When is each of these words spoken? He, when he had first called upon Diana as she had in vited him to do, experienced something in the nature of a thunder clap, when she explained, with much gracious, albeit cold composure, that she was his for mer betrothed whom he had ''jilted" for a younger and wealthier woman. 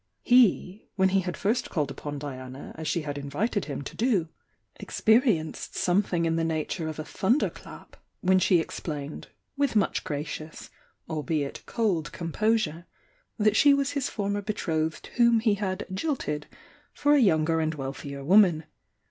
He, 0.23 0.87
when 0.95 1.09
he 1.09 1.19
had 1.19 1.37
first 1.37 1.69
called 1.69 1.91
upon 1.91 2.17
Diana 2.17 2.73
as 2.75 2.87
she 2.87 3.03
had 3.03 3.19
in 3.19 3.29
vited 3.29 3.65
him 3.65 3.83
to 3.83 3.95
do, 3.95 4.29
experienced 4.79 5.75
something 5.75 6.25
in 6.25 6.37
the 6.37 6.43
nature 6.43 6.87
of 6.87 6.97
a 6.97 7.03
thunder 7.05 7.51
clap, 7.51 7.95
when 8.21 8.39
she 8.39 8.59
explained, 8.59 9.27
with 9.55 9.75
much 9.75 10.03
gracious, 10.03 10.71
albeit 11.07 11.63
cold 11.67 12.11
composure, 12.11 12.87
that 13.37 13.55
she 13.55 13.75
was 13.75 13.91
his 13.91 14.09
for 14.09 14.27
mer 14.27 14.41
betrothed 14.41 15.05
whom 15.17 15.39
he 15.39 15.53
had 15.53 15.85
''jilted" 15.93 16.45
for 16.91 17.13
a 17.13 17.19
younger 17.19 17.59
and 17.59 17.75
wealthier 17.75 18.23
woman. 18.23 18.63